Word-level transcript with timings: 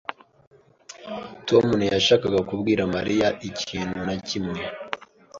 Tom 1.47 1.65
ntiyashakaga 1.77 2.39
kubwira 2.49 2.81
Mariya 2.95 3.27
ikintu 3.49 3.97
na 4.07 4.15
kimwe. 4.27 4.61